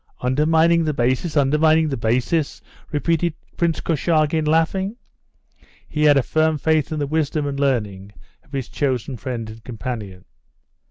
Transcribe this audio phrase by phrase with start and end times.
[0.21, 2.59] "Undermining the basis undermining the basis,"
[2.91, 4.95] repeated Prince Korchagin, laughing.
[5.87, 8.11] He had a firm faith in the wisdom and learning
[8.43, 10.25] of his chosen friend and companion.